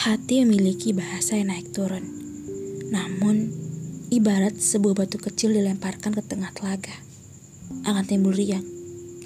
Hati 0.00 0.40
memiliki 0.48 0.96
bahasa 0.96 1.36
yang 1.36 1.52
naik 1.52 1.76
turun. 1.76 2.00
Namun, 2.88 3.52
ibarat 4.08 4.56
sebuah 4.56 5.04
batu 5.04 5.20
kecil 5.20 5.52
dilemparkan 5.52 6.16
ke 6.16 6.24
tengah 6.24 6.48
telaga, 6.56 7.04
akan 7.84 8.08
timbul 8.08 8.32
riang 8.32 8.64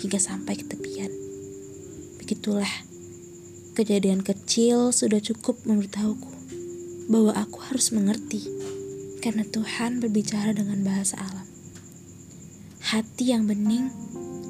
hingga 0.03 0.19
sampai 0.19 0.59
ke 0.59 0.67
tepian. 0.67 1.15
Begitulah, 2.19 2.75
kejadian 3.79 4.27
kecil 4.27 4.91
sudah 4.91 5.23
cukup 5.23 5.63
memberitahuku 5.63 6.35
bahwa 7.07 7.39
aku 7.39 7.71
harus 7.71 7.95
mengerti 7.95 8.43
karena 9.23 9.47
Tuhan 9.47 10.03
berbicara 10.03 10.59
dengan 10.59 10.83
bahasa 10.83 11.23
alam. 11.23 11.47
Hati 12.83 13.31
yang 13.31 13.47
bening 13.47 13.95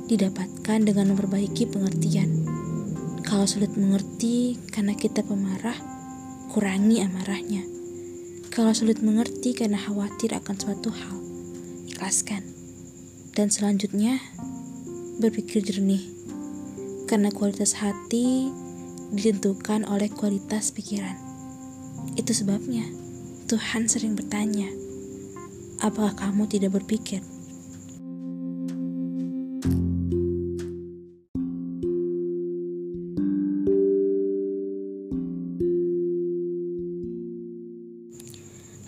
didapatkan 0.09 0.89
dengan 0.89 1.13
memperbaiki 1.13 1.69
pengertian. 1.69 2.49
Kalau 3.29 3.45
sulit 3.45 3.77
mengerti 3.77 4.57
karena 4.73 4.97
kita 4.97 5.21
pemarah, 5.21 5.94
kurangi 6.55 7.03
amarahnya. 7.03 7.67
Kalau 8.55 8.71
sulit 8.71 9.03
mengerti 9.03 9.59
karena 9.59 9.75
khawatir 9.75 10.39
akan 10.39 10.55
suatu 10.55 10.95
hal, 10.95 11.19
ikhlaskan. 11.91 12.47
Dan 13.35 13.51
selanjutnya, 13.51 14.23
berpikir 15.19 15.67
jernih. 15.67 16.07
Karena 17.11 17.35
kualitas 17.35 17.75
hati 17.83 18.55
ditentukan 19.11 19.83
oleh 19.83 20.07
kualitas 20.07 20.71
pikiran. 20.71 21.19
Itu 22.15 22.31
sebabnya 22.31 22.87
Tuhan 23.51 23.91
sering 23.91 24.15
bertanya, 24.15 24.71
apakah 25.83 26.15
kamu 26.15 26.47
tidak 26.47 26.79
berpikir? 26.79 27.34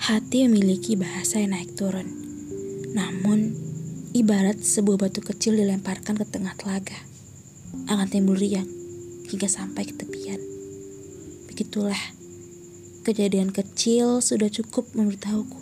Hati 0.06 0.46
memiliki 0.46 0.94
bahasa 0.94 1.42
yang 1.42 1.50
naik 1.50 1.74
turun. 1.74 2.06
Namun, 2.94 3.58
ibarat 4.14 4.62
sebuah 4.62 5.02
batu 5.02 5.18
kecil 5.18 5.58
dilemparkan 5.58 6.14
ke 6.14 6.22
tengah 6.22 6.54
telaga, 6.54 6.94
akan 7.90 8.06
timbul 8.06 8.38
riang 8.38 8.70
hingga 9.26 9.50
sampai 9.50 9.82
ke 9.82 9.98
tepian. 9.98 10.38
Begitulah, 11.50 11.98
kejadian 13.02 13.50
kecil 13.50 14.22
sudah 14.22 14.46
cukup 14.46 14.86
memberitahuku 14.94 15.58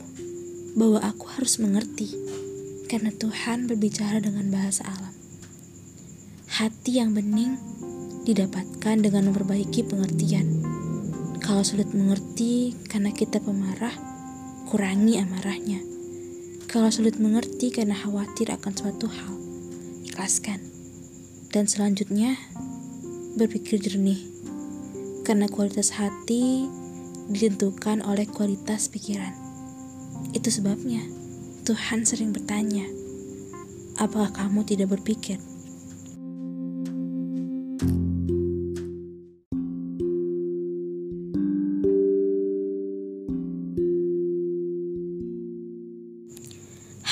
bahwa 0.77 1.01
aku 1.01 1.25
harus 1.41 1.57
mengerti 1.57 2.13
karena 2.93 3.17
Tuhan 3.17 3.65
berbicara 3.65 4.21
dengan 4.21 4.53
bahasa 4.53 4.85
alam. 4.85 5.17
Hati 6.53 7.01
yang 7.01 7.17
bening 7.17 7.57
didapatkan 8.29 9.01
dengan 9.01 9.33
memperbaiki 9.33 9.89
pengertian. 9.89 10.61
Kalau 11.41 11.65
sulit 11.65 11.97
mengerti 11.97 12.77
karena 12.93 13.09
kita 13.09 13.41
pemarah, 13.41 14.13
kurangi 14.69 15.21
amarahnya. 15.21 15.81
Kalau 16.67 16.91
sulit 16.91 17.21
mengerti 17.21 17.71
karena 17.71 17.95
khawatir 17.95 18.51
akan 18.51 18.73
suatu 18.75 19.07
hal, 19.07 19.35
ikhlaskan. 20.09 20.59
Dan 21.55 21.71
selanjutnya, 21.71 22.35
berpikir 23.39 23.79
jernih. 23.79 24.19
Karena 25.23 25.47
kualitas 25.47 25.95
hati 25.95 26.67
ditentukan 27.31 28.03
oleh 28.05 28.27
kualitas 28.27 28.91
pikiran. 28.91 29.33
Itu 30.35 30.51
sebabnya 30.51 31.01
Tuhan 31.65 32.05
sering 32.05 32.35
bertanya, 32.35 32.85
apakah 33.97 34.35
kamu 34.35 34.67
tidak 34.67 34.99
berpikir? 34.99 35.39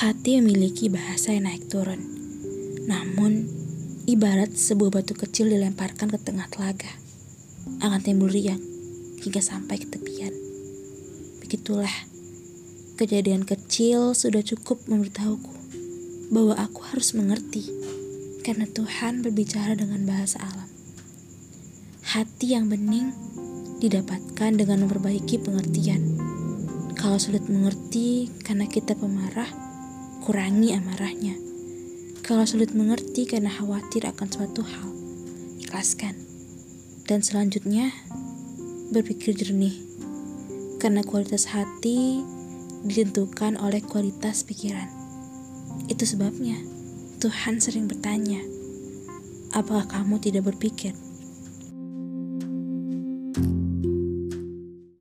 Hati 0.03 0.43
memiliki 0.43 0.91
bahasa 0.91 1.31
yang 1.31 1.47
naik 1.47 1.71
turun. 1.71 2.03
Namun, 2.91 3.47
ibarat 4.11 4.51
sebuah 4.51 4.99
batu 4.99 5.15
kecil 5.15 5.47
dilemparkan 5.47 6.11
ke 6.11 6.19
tengah 6.19 6.51
telaga, 6.51 6.91
akan 7.79 8.03
timbul 8.03 8.27
riang 8.27 8.59
hingga 9.23 9.39
sampai 9.39 9.79
ke 9.79 9.87
tepian. 9.87 10.35
Begitulah, 11.39 11.95
kejadian 12.99 13.47
kecil 13.47 14.11
sudah 14.19 14.43
cukup 14.43 14.83
memberitahuku 14.91 15.55
bahwa 16.35 16.59
aku 16.59 16.83
harus 16.91 17.15
mengerti 17.15 17.71
karena 18.43 18.67
Tuhan 18.67 19.23
berbicara 19.23 19.79
dengan 19.79 20.03
bahasa 20.03 20.43
alam. 20.43 20.67
Hati 22.11 22.59
yang 22.59 22.67
bening 22.67 23.15
didapatkan 23.79 24.51
dengan 24.51 24.83
memperbaiki 24.83 25.39
pengertian. 25.47 26.19
Kalau 26.99 27.23
sulit 27.23 27.47
mengerti 27.47 28.35
karena 28.43 28.67
kita 28.67 28.99
pemarah, 28.99 29.71
kurangi 30.23 30.71
amarahnya. 30.79 31.35
Kalau 32.23 32.47
sulit 32.47 32.71
mengerti 32.79 33.27
karena 33.27 33.51
khawatir 33.51 34.07
akan 34.07 34.29
suatu 34.31 34.63
hal, 34.63 34.89
ikhlaskan. 35.59 36.15
Dan 37.11 37.27
selanjutnya, 37.27 37.91
berpikir 38.95 39.35
jernih. 39.35 39.75
Karena 40.79 41.03
kualitas 41.03 41.51
hati 41.51 42.23
ditentukan 42.87 43.59
oleh 43.59 43.83
kualitas 43.83 44.47
pikiran. 44.47 44.87
Itu 45.91 46.07
sebabnya 46.07 46.55
Tuhan 47.19 47.59
sering 47.59 47.91
bertanya, 47.91 48.39
apakah 49.51 49.91
kamu 49.91 50.23
tidak 50.23 50.55
berpikir? 50.55 50.95